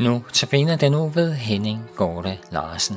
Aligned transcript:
Nu 0.00 0.22
tabiner 0.32 0.76
den 0.76 0.92
nu 0.92 1.08
ved 1.08 1.32
Henning 1.32 1.90
Gorte 1.96 2.38
Larsen. 2.50 2.96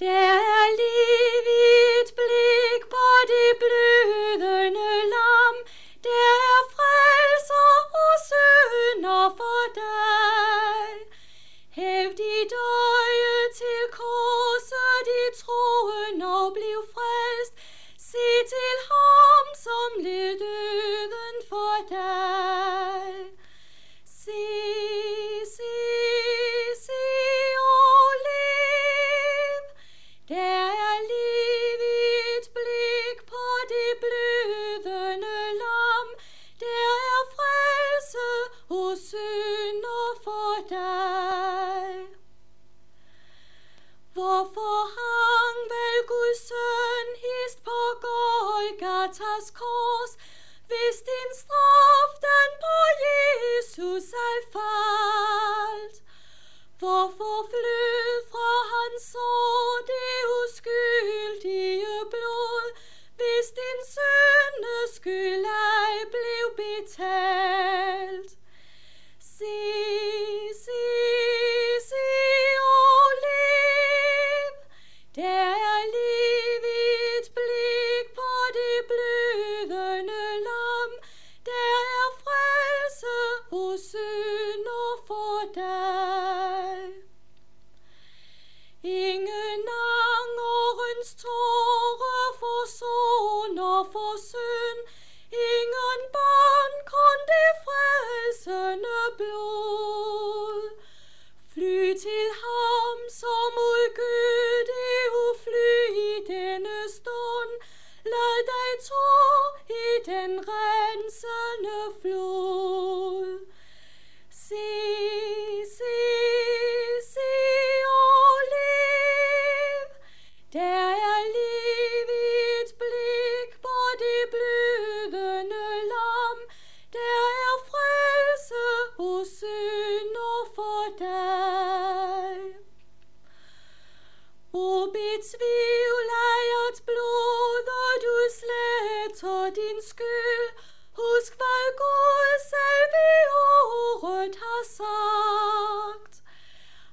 Der 0.00 0.66
liv 0.80 1.44
i 1.46 1.66
et 2.00 2.10
blik 2.18 2.82
på 2.94 3.06
de 3.30 3.44
blødende 3.60 4.85
om 19.86 20.02
lidt 20.02 20.42
øden 20.42 21.36
for 21.48 21.74
dig. 21.88 23.12
Se, 24.04 24.42
se, 25.56 25.74
se 26.86 27.04
og 27.58 28.08
lev. 28.26 29.62
Der 30.28 30.64
er 30.86 30.98
liv 31.12 31.80
i 31.98 32.06
et 32.36 32.46
blik 32.56 33.18
på 33.32 33.44
det 33.72 33.92
blødende 34.02 35.38
lam. 35.62 36.08
Der 36.60 36.88
er 37.14 37.22
frelse 37.36 38.28
hos 38.68 38.98
synder 38.98 40.06
for 40.24 40.54
dig. 40.68 42.16
Hvorfor 44.12 44.76
hang 44.96 45.58
vel 45.72 45.96
Guds 46.12 46.40
søn 46.48 47.08
hist 47.24 47.64
på 47.64 47.78
Golgatas 48.04 49.50
kors? 49.50 49.75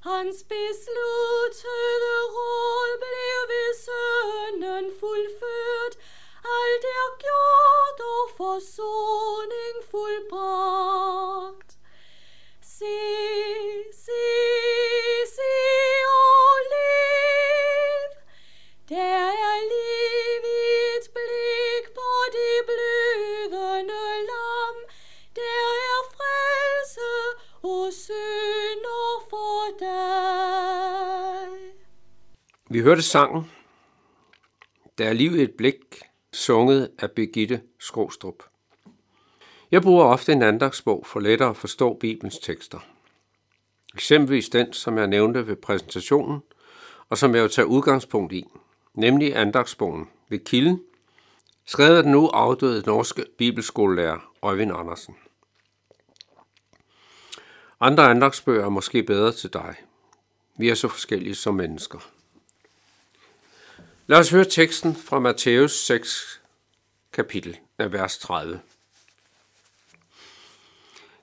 Hans 0.10 0.38
besluttede 0.44 2.16
råd 2.36 2.90
blev 3.04 3.40
ved 3.52 3.70
sønnen 3.86 4.86
fuldført, 5.00 5.96
alt 6.62 6.86
er 7.02 7.10
gjort 7.24 8.00
og 8.16 8.24
forsoning 8.38 9.76
fuldbragt. 9.92 11.72
Se, 12.62 12.98
Vi 32.74 32.82
hørte 32.82 33.02
sangen 33.02 33.52
Der 34.98 35.06
er 35.10 35.14
liv 35.14 35.36
i 35.36 35.42
et 35.42 35.54
blik, 35.58 36.02
sunget 36.32 36.92
af 37.00 37.12
Birgitte 37.12 37.62
Skrostrup. 37.80 38.44
Jeg 39.72 39.82
bruger 39.82 40.06
ofte 40.06 40.32
en 40.32 40.42
andagsbog 40.42 41.06
for 41.06 41.20
lettere 41.20 41.50
at 41.50 41.58
forstå 41.58 41.94
Bibelens 41.94 42.40
tekster. 42.40 42.80
Eksempelvis 43.94 44.50
den, 44.50 44.74
som 44.74 44.98
jeg 44.98 45.08
nævnte 45.08 45.48
ved 45.48 45.56
præsentationen, 45.56 46.40
og 47.10 47.18
som 47.18 47.36
jeg 47.36 47.44
vil 47.44 47.52
tage 47.52 47.68
udgangspunkt 47.68 48.34
i, 48.34 48.46
nemlig 48.94 49.38
andagsbogen 49.38 50.10
ved 50.30 50.40
Kilden, 50.40 50.82
skrevet 51.66 51.98
af 51.98 52.04
den 52.04 52.12
nu 52.12 52.28
afdøde 52.28 52.84
norske 52.86 53.26
bibelskolelærer 53.38 54.34
Øjvind 54.42 54.72
Andersen. 54.76 55.16
Andre 57.80 58.10
andagsbøger 58.10 58.66
er 58.66 58.70
måske 58.70 59.04
bedre 59.04 59.32
til 59.32 59.54
dig. 59.54 59.76
Vi 60.58 60.70
er 60.70 60.76
så 60.76 60.88
forskellige 60.88 61.36
som 61.36 61.56
mennesker. 61.56 62.00
Lad 64.08 64.20
os 64.20 64.30
høre 64.30 64.46
teksten 64.46 64.96
fra 64.96 65.20
Matthæus 65.20 65.86
6, 65.86 66.42
kapitel 67.14 67.60
af 67.78 67.94
vers 67.94 68.18
30. 68.18 68.62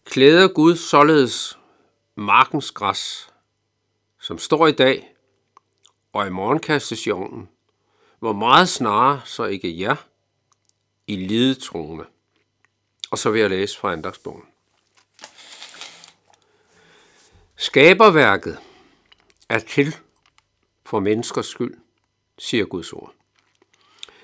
Klæder 0.05 0.49
Gud 0.49 0.77
således 0.77 1.59
markens 2.15 2.71
græs, 2.71 3.29
som 4.21 4.39
står 4.39 4.67
i 4.67 4.73
dag, 4.73 5.15
og 6.13 6.27
i 6.27 6.31
morgen 6.31 6.59
kastes 6.59 7.07
i 7.07 7.11
ovnen, 7.11 7.49
hvor 8.19 8.33
meget 8.33 8.69
snarere 8.69 9.21
så 9.25 9.45
ikke 9.45 9.81
jer, 9.81 9.97
i 11.07 11.17
lidetroende. 11.17 12.05
Og 13.11 13.19
så 13.19 13.31
vil 13.31 13.41
jeg 13.41 13.51
læse 13.51 13.79
fra 13.79 13.93
andagsbogen. 13.93 14.45
Skaberværket 17.57 18.59
er 19.49 19.59
til 19.59 19.97
for 20.87 21.01
menneskers 21.01 21.47
skyld, 21.47 21.75
siger 22.41 22.65
Guds 22.65 22.93
ord. 22.93 23.13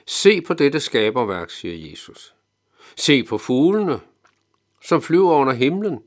Se 0.06 0.40
på 0.40 0.54
dette 0.54 0.80
skaberværk, 0.80 1.50
siger 1.50 1.90
Jesus. 1.90 2.34
Se 2.96 3.24
på 3.24 3.38
fuglene, 3.38 4.00
som 4.82 5.02
flyver 5.02 5.34
under 5.34 5.52
himlen, 5.52 6.02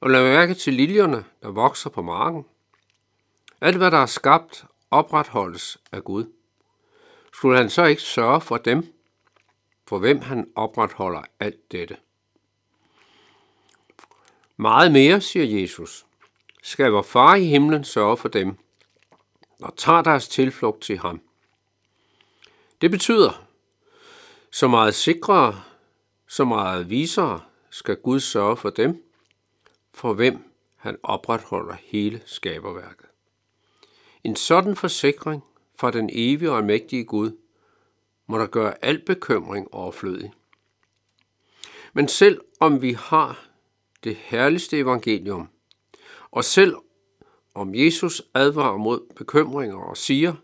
og 0.00 0.10
lad 0.10 0.22
mærke 0.22 0.54
til 0.54 0.74
liljerne, 0.74 1.24
der 1.42 1.50
vokser 1.50 1.90
på 1.90 2.02
marken. 2.02 2.44
Alt, 3.60 3.76
hvad 3.76 3.90
der 3.90 3.98
er 3.98 4.06
skabt, 4.06 4.64
opretholdes 4.90 5.78
af 5.92 6.04
Gud. 6.04 6.24
Skulle 7.34 7.58
han 7.58 7.70
så 7.70 7.84
ikke 7.84 8.02
sørge 8.02 8.40
for 8.40 8.56
dem, 8.56 8.94
for 9.86 9.98
hvem 9.98 10.20
han 10.20 10.50
opretholder 10.54 11.22
alt 11.40 11.72
dette? 11.72 11.96
Meget 14.56 14.92
mere, 14.92 15.20
siger 15.20 15.60
Jesus, 15.60 16.06
skal 16.62 16.90
vor 16.90 17.02
far 17.02 17.34
i 17.34 17.44
himlen 17.44 17.84
sørge 17.84 18.16
for 18.16 18.28
dem, 18.28 18.56
og 19.60 19.76
tager 19.76 20.02
deres 20.02 20.28
tilflugt 20.28 20.82
til 20.82 20.98
ham. 20.98 21.20
Det 22.80 22.90
betyder, 22.90 23.46
så 24.50 24.68
meget 24.68 24.94
sikrere, 24.94 25.62
så 26.28 26.44
meget 26.44 26.90
visere 26.90 27.40
skal 27.70 27.96
Gud 27.96 28.20
sørge 28.20 28.56
for 28.56 28.70
dem, 28.70 29.04
for 29.94 30.12
hvem 30.12 30.54
han 30.76 30.96
opretholder 31.02 31.76
hele 31.84 32.22
skaberværket. 32.26 33.06
En 34.24 34.36
sådan 34.36 34.76
forsikring 34.76 35.44
fra 35.76 35.90
den 35.90 36.10
evige 36.12 36.50
og 36.50 36.64
mægtige 36.64 37.04
Gud, 37.04 37.32
må 38.26 38.38
der 38.38 38.46
gøre 38.46 38.84
al 38.84 38.98
bekymring 38.98 39.74
overflødig. 39.74 40.32
Men 41.92 42.08
selv 42.08 42.40
om 42.60 42.82
vi 42.82 42.92
har 42.92 43.46
det 44.04 44.16
herligste 44.16 44.78
evangelium, 44.78 45.48
og 46.30 46.44
selv 46.44 46.76
om 47.54 47.74
Jesus 47.74 48.22
advarer 48.34 48.76
mod 48.76 49.14
bekymringer 49.16 49.76
og 49.76 49.96
siger, 49.96 50.34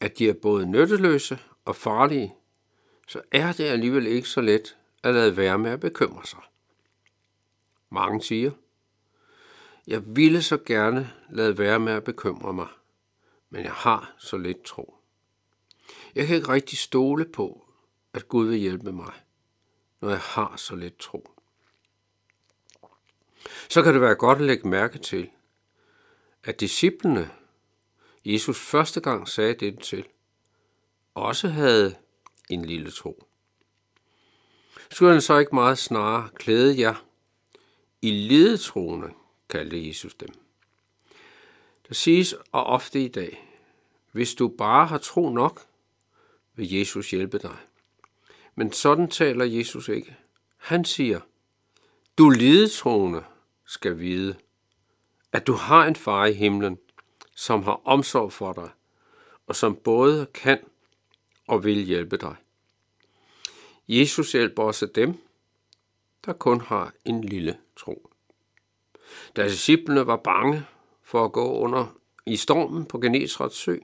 at 0.00 0.18
de 0.18 0.28
er 0.28 0.32
både 0.32 0.66
nytteløse 0.66 1.38
og 1.64 1.76
farlige, 1.76 2.34
så 3.08 3.22
er 3.32 3.52
det 3.52 3.64
alligevel 3.64 4.06
ikke 4.06 4.28
så 4.28 4.40
let 4.40 4.76
at 5.02 5.14
lade 5.14 5.36
være 5.36 5.58
med 5.58 5.70
at 5.70 5.80
bekymre 5.80 6.26
sig. 6.26 6.40
Mange 7.90 8.22
siger, 8.22 8.50
jeg 9.86 10.16
ville 10.16 10.42
så 10.42 10.58
gerne 10.66 11.12
lade 11.30 11.58
være 11.58 11.80
med 11.80 11.92
at 11.92 12.04
bekymre 12.04 12.52
mig, 12.52 12.68
men 13.50 13.64
jeg 13.64 13.72
har 13.72 14.14
så 14.18 14.36
lidt 14.36 14.62
tro. 14.62 14.94
Jeg 16.14 16.26
kan 16.26 16.36
ikke 16.36 16.48
rigtig 16.48 16.78
stole 16.78 17.24
på, 17.24 17.66
at 18.12 18.28
Gud 18.28 18.46
vil 18.46 18.58
hjælpe 18.58 18.92
mig, 18.92 19.12
når 20.00 20.08
jeg 20.08 20.18
har 20.18 20.56
så 20.56 20.76
lidt 20.76 20.98
tro. 20.98 21.30
Så 23.68 23.82
kan 23.82 23.92
det 23.92 24.00
være 24.00 24.14
godt 24.14 24.38
at 24.38 24.44
lægge 24.44 24.68
mærke 24.68 24.98
til, 24.98 25.30
at 26.44 26.60
disciplene, 26.60 27.30
Jesus 28.26 28.58
første 28.58 29.00
gang 29.00 29.28
sagde 29.28 29.54
det 29.54 29.80
til, 29.80 30.04
også 31.14 31.48
havde 31.48 31.96
en 32.50 32.64
lille 32.64 32.90
tro. 32.90 33.24
Skulle 34.90 35.12
han 35.12 35.20
så 35.20 35.38
ikke 35.38 35.54
meget 35.54 35.78
snarere 35.78 36.28
klæde 36.34 36.80
jer 36.80 37.04
i 38.02 38.10
ledetroende, 38.10 39.12
kaldte 39.48 39.88
Jesus 39.88 40.14
dem. 40.14 40.28
Der 41.88 41.94
siges 41.94 42.34
og 42.52 42.64
ofte 42.64 43.04
i 43.04 43.08
dag, 43.08 43.48
hvis 44.12 44.34
du 44.34 44.48
bare 44.48 44.86
har 44.86 44.98
tro 44.98 45.30
nok, 45.30 45.66
vil 46.54 46.72
Jesus 46.72 47.10
hjælpe 47.10 47.38
dig. 47.38 47.56
Men 48.54 48.72
sådan 48.72 49.10
taler 49.10 49.44
Jesus 49.44 49.88
ikke. 49.88 50.16
Han 50.56 50.84
siger, 50.84 51.20
du 52.18 52.28
ledetroende 52.28 53.24
skal 53.66 53.98
vide, 53.98 54.36
at 55.32 55.46
du 55.46 55.52
har 55.52 55.86
en 55.86 55.96
far 55.96 56.26
i 56.26 56.32
himlen, 56.32 56.78
som 57.36 57.62
har 57.62 57.80
omsorg 57.84 58.32
for 58.32 58.52
dig, 58.52 58.70
og 59.46 59.56
som 59.56 59.76
både 59.76 60.26
kan 60.34 60.58
og 61.46 61.64
vil 61.64 61.84
hjælpe 61.84 62.16
dig. 62.16 62.36
Jesus 63.88 64.32
hjælper 64.32 64.62
også 64.62 64.86
dem, 64.86 65.14
der 66.24 66.32
kun 66.32 66.60
har 66.60 66.94
en 67.04 67.24
lille 67.24 67.58
tro. 67.76 68.10
Da 69.36 69.48
disciplene 69.48 70.06
var 70.06 70.16
bange 70.16 70.66
for 71.02 71.24
at 71.24 71.32
gå 71.32 71.58
under 71.58 71.98
i 72.26 72.36
stormen 72.36 72.86
på 72.86 72.98
Genesrets 72.98 73.56
sø, 73.56 73.76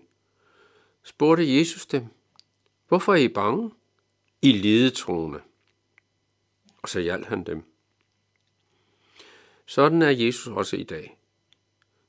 spurgte 1.02 1.58
Jesus 1.58 1.86
dem, 1.86 2.06
hvorfor 2.88 3.12
er 3.12 3.16
I 3.16 3.28
bange? 3.28 3.70
I 4.42 4.52
lidetroende. 4.52 5.40
Og 6.82 6.88
så 6.88 7.00
hjalp 7.00 7.26
han 7.26 7.44
dem. 7.44 7.62
Sådan 9.66 10.02
er 10.02 10.10
Jesus 10.10 10.46
også 10.46 10.76
i 10.76 10.82
dag. 10.82 11.18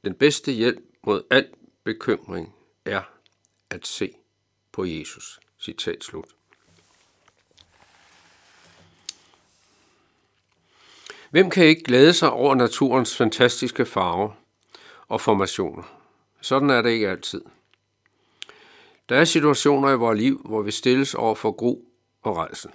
Den 0.03 0.13
bedste 0.15 0.51
hjælp 0.51 0.92
mod 1.03 1.23
al 1.29 1.47
bekymring 1.83 2.55
er 2.85 3.01
at 3.69 3.87
se 3.87 4.11
på 4.71 4.85
Jesus. 4.85 5.39
Citat 5.59 6.03
slut. 6.03 6.27
Hvem 11.31 11.49
kan 11.49 11.65
ikke 11.65 11.83
glæde 11.83 12.13
sig 12.13 12.31
over 12.31 12.55
naturens 12.55 13.17
fantastiske 13.17 13.85
farver 13.85 14.31
og 15.07 15.21
formationer? 15.21 15.83
Sådan 16.41 16.69
er 16.69 16.81
det 16.81 16.89
ikke 16.89 17.09
altid. 17.09 17.41
Der 19.09 19.15
er 19.15 19.25
situationer 19.25 19.89
i 19.89 19.95
vores 19.95 20.19
liv, 20.19 20.41
hvor 20.45 20.61
vi 20.61 20.71
stilles 20.71 21.15
over 21.15 21.35
for 21.35 21.51
gro 21.51 21.85
og 22.21 22.35
rejsen. 22.35 22.71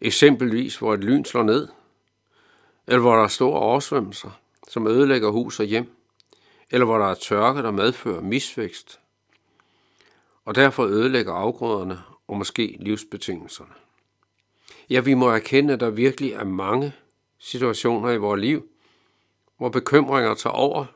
Eksempelvis, 0.00 0.76
hvor 0.76 0.94
et 0.94 1.04
lyn 1.04 1.24
slår 1.24 1.42
ned, 1.42 1.68
eller 2.86 3.00
hvor 3.00 3.16
der 3.16 3.24
er 3.24 3.28
store 3.28 3.60
oversvømmelser, 3.60 4.30
som 4.68 4.86
ødelægger 4.86 5.30
hus 5.30 5.60
og 5.60 5.66
hjem, 5.66 5.93
eller 6.74 6.84
hvor 6.84 6.98
der 6.98 7.06
er 7.06 7.14
tørke, 7.14 7.62
der 7.62 7.70
medfører 7.70 8.20
misvækst, 8.20 9.00
og 10.44 10.54
derfor 10.54 10.84
ødelægger 10.84 11.32
afgrøderne 11.32 12.02
og 12.28 12.36
måske 12.36 12.76
livsbetingelserne. 12.80 13.70
Ja, 14.90 15.00
vi 15.00 15.14
må 15.14 15.28
erkende, 15.28 15.74
at 15.74 15.80
der 15.80 15.90
virkelig 15.90 16.32
er 16.32 16.44
mange 16.44 16.92
situationer 17.38 18.10
i 18.10 18.16
vores 18.16 18.40
liv, 18.40 18.68
hvor 19.56 19.68
bekymringer 19.68 20.34
tager 20.34 20.54
over 20.54 20.86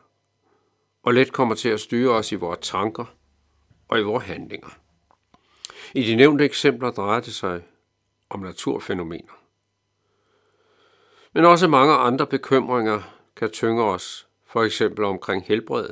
og 1.03 1.15
let 1.15 1.33
kommer 1.33 1.55
til 1.55 1.69
at 1.69 1.81
styre 1.81 2.11
os 2.11 2.33
i 2.33 2.35
vores 2.35 2.59
tanker 2.63 3.05
og 3.89 3.99
i 3.99 4.03
vores 4.03 4.25
handlinger. 4.25 4.71
I 5.95 6.03
de 6.03 6.17
nævnte 6.17 6.45
eksempler 6.45 6.91
drejer 6.91 7.21
det 7.21 7.35
sig 7.35 7.63
om 8.31 8.41
naturfænomener. 8.41 9.33
Men 11.33 11.45
også 11.45 11.69
mange 11.69 11.95
andre 11.95 12.27
bekymringer 12.27 13.03
kan 13.37 13.51
tynge 13.51 13.85
os, 13.85 14.28
for 14.59 14.65
eksempel 14.65 15.05
omkring 15.05 15.45
helbred, 15.45 15.91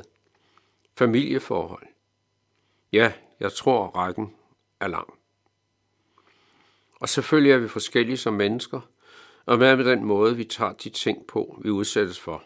familieforhold. 0.95 1.87
Ja, 2.93 3.13
jeg 3.39 3.53
tror, 3.53 3.87
rækken 3.87 4.35
er 4.79 4.87
lang. 4.87 5.13
Og 6.99 7.09
selvfølgelig 7.09 7.51
er 7.51 7.57
vi 7.57 7.67
forskellige 7.67 8.17
som 8.17 8.33
mennesker, 8.33 8.81
og 9.45 9.57
hvad 9.57 9.77
med 9.77 9.85
den 9.85 10.03
måde, 10.03 10.37
vi 10.37 10.43
tager 10.43 10.73
de 10.73 10.89
ting 10.89 11.27
på, 11.27 11.59
vi 11.63 11.69
udsættes 11.69 12.19
for? 12.19 12.43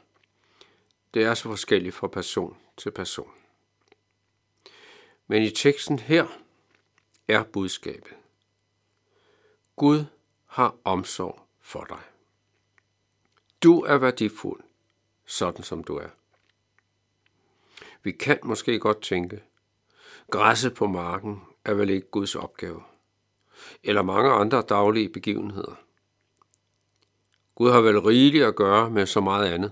Det 1.13 1.23
er 1.23 1.33
så 1.33 1.43
forskelligt 1.43 1.95
fra 1.95 2.07
person 2.07 2.57
til 2.77 2.91
person. 2.91 3.31
Men 5.27 5.43
i 5.43 5.49
teksten 5.49 5.99
her 5.99 6.27
er 7.27 7.43
budskabet. 7.43 8.13
Gud 9.75 10.05
har 10.45 10.75
omsorg 10.83 11.39
for 11.59 11.83
dig. 11.83 12.01
Du 13.63 13.81
er 13.81 13.97
værdifuld, 13.97 14.63
sådan 15.31 15.63
som 15.63 15.83
du 15.83 15.95
er. 15.95 16.09
Vi 18.03 18.11
kan 18.11 18.39
måske 18.43 18.79
godt 18.79 19.01
tænke, 19.01 19.43
græsset 20.31 20.73
på 20.73 20.87
marken 20.87 21.41
er 21.65 21.73
vel 21.73 21.89
ikke 21.89 22.07
Guds 22.11 22.35
opgave, 22.35 22.83
eller 23.83 24.01
mange 24.01 24.31
andre 24.31 24.61
daglige 24.61 25.09
begivenheder. 25.09 25.75
Gud 27.55 27.71
har 27.71 27.81
vel 27.81 27.99
rigeligt 27.99 28.45
at 28.45 28.55
gøre 28.55 28.89
med 28.89 29.05
så 29.05 29.21
meget 29.21 29.53
andet. 29.53 29.71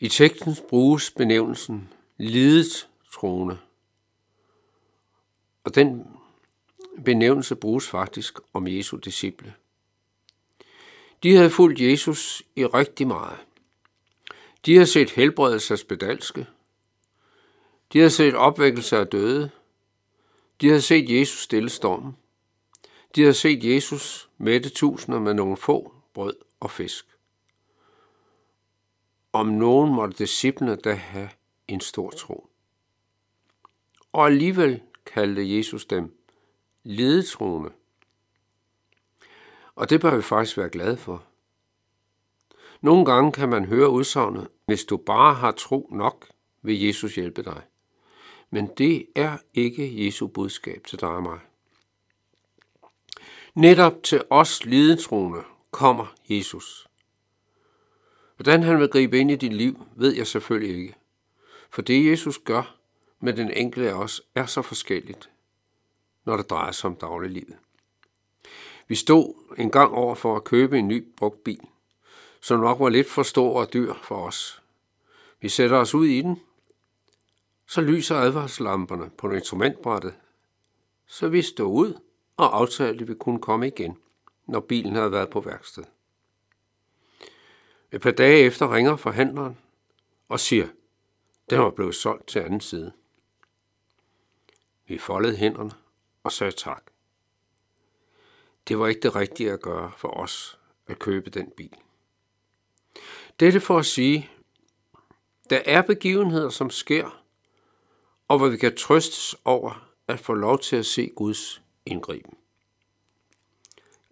I 0.00 0.08
teksten 0.08 0.56
bruges 0.68 1.10
benævnelsen 1.10 1.92
lidet 2.16 2.88
troende. 3.12 3.58
Og 5.64 5.74
den 5.74 6.16
benævnelse 7.04 7.56
bruges 7.56 7.88
faktisk 7.88 8.38
om 8.52 8.68
Jesu 8.68 8.96
disciple. 8.96 9.54
De 11.22 11.36
havde 11.36 11.50
fulgt 11.50 11.80
Jesus 11.80 12.42
i 12.56 12.66
rigtig 12.66 13.06
meget. 13.06 13.38
De 14.66 14.74
havde 14.74 14.86
set 14.86 15.10
helbredelse 15.10 15.74
af 15.74 15.78
spedalske. 15.78 16.46
De 17.92 17.98
havde 17.98 18.10
set 18.10 18.34
opvækkelse 18.34 18.96
af 18.96 19.06
døde. 19.06 19.50
De 20.60 20.68
havde 20.68 20.80
set 20.80 21.20
Jesus 21.20 21.42
stille 21.42 21.70
stormen. 21.70 22.16
De 23.14 23.20
havde 23.20 23.34
set 23.34 23.64
Jesus 23.64 24.30
mætte 24.38 24.68
tusinder 24.68 25.20
med 25.20 25.34
nogle 25.34 25.56
få 25.56 25.94
brød 26.14 26.34
og 26.60 26.70
fisk. 26.70 27.06
Om 29.32 29.46
nogen 29.46 29.94
måtte 29.94 30.18
disciplene 30.18 30.76
da 30.76 30.94
have 30.94 31.30
en 31.68 31.80
stor 31.80 32.10
tro. 32.10 32.50
Og 34.12 34.26
alligevel 34.26 34.82
kaldte 35.06 35.56
Jesus 35.56 35.84
dem 35.84 36.16
lidetroende. 36.84 37.70
Og 39.80 39.90
det 39.90 40.00
bør 40.00 40.16
vi 40.16 40.22
faktisk 40.22 40.56
være 40.56 40.68
glade 40.68 40.96
for. 40.96 41.24
Nogle 42.80 43.04
gange 43.04 43.32
kan 43.32 43.48
man 43.48 43.64
høre 43.64 43.90
udsagnet, 43.90 44.48
hvis 44.66 44.84
du 44.84 44.96
bare 44.96 45.34
har 45.34 45.52
tro 45.52 45.88
nok, 45.92 46.28
vil 46.62 46.82
Jesus 46.82 47.14
hjælpe 47.14 47.42
dig. 47.42 47.62
Men 48.50 48.66
det 48.78 49.06
er 49.14 49.38
ikke 49.54 50.06
Jesu 50.06 50.26
budskab 50.26 50.84
til 50.84 51.00
dig 51.00 51.08
og 51.08 51.22
mig. 51.22 51.38
Netop 53.54 54.02
til 54.02 54.22
os 54.30 54.64
lidetroende 54.64 55.42
kommer 55.70 56.14
Jesus. 56.28 56.88
Hvordan 58.36 58.62
han 58.62 58.80
vil 58.80 58.88
gribe 58.88 59.18
ind 59.18 59.30
i 59.30 59.36
dit 59.36 59.52
liv, 59.52 59.86
ved 59.96 60.14
jeg 60.14 60.26
selvfølgelig 60.26 60.76
ikke. 60.82 60.96
For 61.70 61.82
det 61.82 62.10
Jesus 62.10 62.38
gør 62.38 62.76
med 63.20 63.32
den 63.32 63.50
enkelte 63.50 63.90
af 63.90 63.94
os, 63.94 64.22
er 64.34 64.46
så 64.46 64.62
forskelligt, 64.62 65.30
når 66.24 66.36
det 66.36 66.50
drejer 66.50 66.72
sig 66.72 66.90
om 66.90 66.96
dagliglivet. 66.96 67.56
Vi 68.90 68.94
stod 68.94 69.34
en 69.58 69.70
gang 69.70 69.92
over 69.94 70.14
for 70.14 70.36
at 70.36 70.44
købe 70.44 70.78
en 70.78 70.88
ny 70.88 71.08
brugt 71.16 71.44
bil, 71.44 71.60
som 72.40 72.60
nok 72.60 72.80
var 72.80 72.88
lidt 72.88 73.10
for 73.10 73.22
stor 73.22 73.60
og 73.60 73.72
dyr 73.72 73.94
for 74.02 74.26
os. 74.26 74.62
Vi 75.40 75.48
sætter 75.48 75.76
os 75.76 75.94
ud 75.94 76.06
i 76.06 76.22
den, 76.22 76.40
så 77.66 77.80
lyser 77.80 78.16
advarslamperne 78.16 79.10
på 79.10 79.30
instrumentbrættet, 79.30 80.14
så 81.06 81.28
vi 81.28 81.42
stod 81.42 81.66
ud 81.66 82.00
og 82.36 82.56
aftalte, 82.56 83.02
at 83.02 83.08
vi 83.08 83.14
kunne 83.14 83.40
komme 83.40 83.66
igen, 83.66 83.98
når 84.46 84.60
bilen 84.60 84.94
havde 84.94 85.12
været 85.12 85.30
på 85.30 85.40
værksted. 85.40 85.84
Et 87.92 88.00
par 88.00 88.10
dage 88.10 88.38
efter 88.38 88.74
ringer 88.74 88.96
forhandleren 88.96 89.58
og 90.28 90.40
siger, 90.40 90.68
den 91.50 91.58
var 91.58 91.70
blevet 91.70 91.94
solgt 91.94 92.26
til 92.26 92.38
anden 92.38 92.60
side. 92.60 92.92
Vi 94.86 94.98
foldede 94.98 95.36
hænderne 95.36 95.72
og 96.22 96.32
sagde 96.32 96.52
tak. 96.52 96.82
Det 98.68 98.78
var 98.78 98.86
ikke 98.86 99.00
det 99.00 99.14
rigtige 99.14 99.52
at 99.52 99.60
gøre 99.60 99.92
for 99.96 100.08
os 100.08 100.58
at 100.86 100.98
købe 100.98 101.30
den 101.30 101.50
bil. 101.56 101.74
Dette 103.40 103.60
for 103.60 103.78
at 103.78 103.86
sige, 103.86 104.30
der 105.50 105.62
er 105.64 105.82
begivenheder, 105.82 106.48
som 106.48 106.70
sker, 106.70 107.22
og 108.28 108.38
hvor 108.38 108.48
vi 108.48 108.56
kan 108.56 108.76
trøstes 108.76 109.36
over 109.44 109.90
at 110.08 110.20
få 110.20 110.34
lov 110.34 110.58
til 110.58 110.76
at 110.76 110.86
se 110.86 111.10
Guds 111.16 111.62
indgriben. 111.86 112.34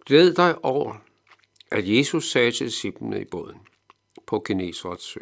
Glæd 0.05 0.33
dig 0.33 0.65
over, 0.65 0.95
at 1.71 1.89
Jesus 1.89 2.31
sagde 2.31 2.51
til 2.51 2.67
disciplene 2.67 3.21
i 3.21 3.25
båden 3.25 3.67
på 4.25 4.43
Genesrets 4.47 5.03
sø. 5.03 5.19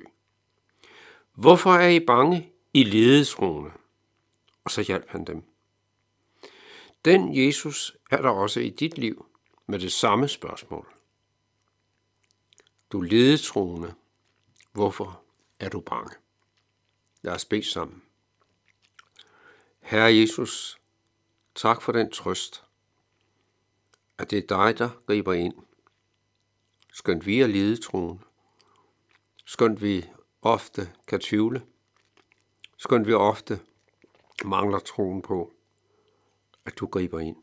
Hvorfor 1.34 1.72
er 1.72 1.90
I 1.90 2.00
bange 2.00 2.52
i 2.74 2.84
ledesrone. 2.84 3.72
Og 4.64 4.72
så 4.72 4.82
hjalp 4.82 5.10
han 5.10 5.26
dem. 5.26 5.44
Den 7.08 7.38
Jesus 7.38 7.98
er 8.12 8.22
der 8.22 8.30
også 8.30 8.60
i 8.60 8.70
dit 8.70 8.98
liv 8.98 9.26
med 9.68 9.80
det 9.80 9.92
samme 9.92 10.28
spørgsmål. 10.28 10.94
Du 12.92 13.02
ledetroende, 13.02 13.94
Hvorfor 14.72 15.24
er 15.60 15.70
du 15.70 15.80
bange? 15.80 16.16
Lad 17.22 17.34
os 17.34 17.46
bede 17.46 17.64
sammen. 17.64 18.04
Herre 19.80 20.16
Jesus, 20.16 20.80
tak 21.56 21.82
for 21.82 21.92
den 21.92 22.12
trøst, 22.12 22.64
at 24.18 24.32
det 24.32 24.38
er 24.38 24.48
dig, 24.48 24.78
der 24.78 24.90
griber 25.06 25.34
ind. 25.34 25.54
Skønt 26.94 27.26
vi 27.26 27.42
er 27.42 27.48
ledetroende, 27.48 28.24
Skønt 29.46 29.82
vi 29.82 30.06
ofte 30.42 30.94
kan 31.08 31.20
tvivle. 31.20 31.66
Skønt 32.78 33.08
vi 33.08 33.14
ofte 33.14 33.60
mangler 34.46 34.80
troen 34.80 35.22
på, 35.22 35.57
at 36.68 36.80
du 36.80 36.88
griber 36.88 37.20
ind. 37.20 37.36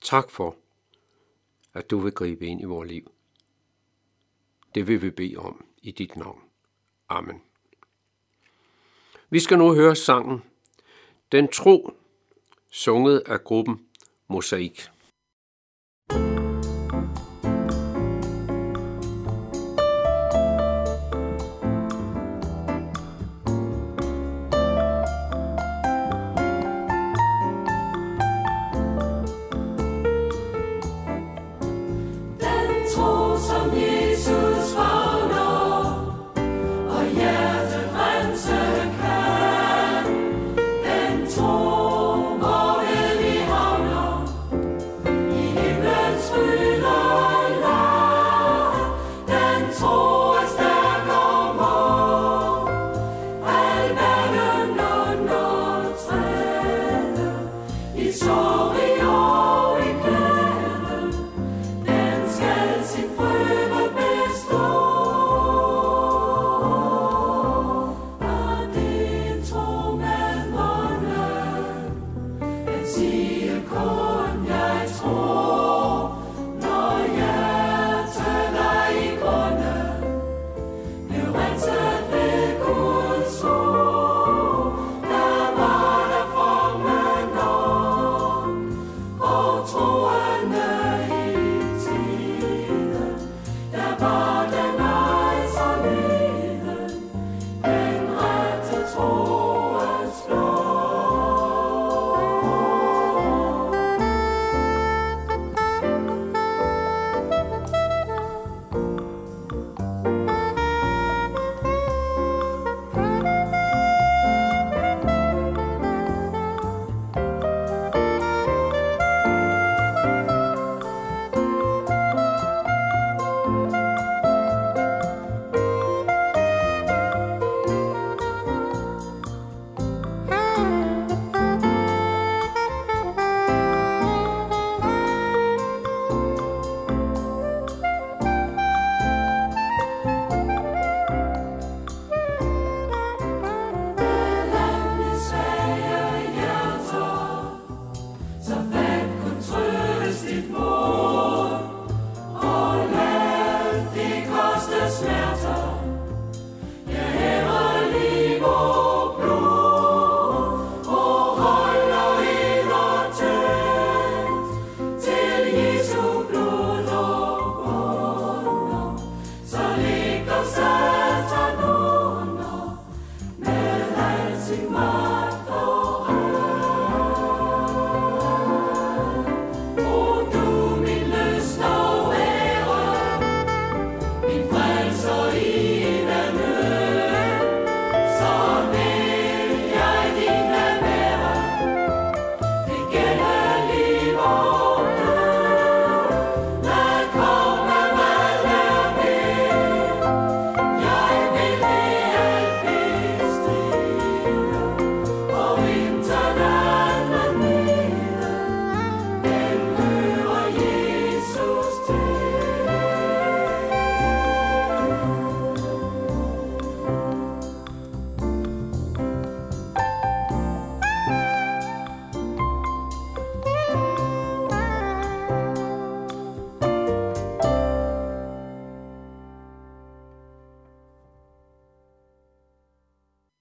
Tak 0.00 0.30
for, 0.30 0.56
at 1.74 1.90
du 1.90 1.98
vil 1.98 2.12
gribe 2.12 2.46
ind 2.46 2.60
i 2.60 2.64
vores 2.64 2.88
liv. 2.88 3.12
Det 4.74 4.86
vil 4.86 5.02
vi 5.02 5.10
bede 5.10 5.36
om 5.36 5.64
i 5.82 5.90
dit 5.90 6.16
navn. 6.16 6.42
Amen. 7.08 7.42
Vi 9.30 9.40
skal 9.40 9.58
nu 9.58 9.74
høre 9.74 9.96
sangen 9.96 10.42
Den 11.32 11.48
tro, 11.48 11.92
sunget 12.70 13.18
af 13.26 13.44
gruppen 13.44 13.88
Mosaik. 14.28 14.90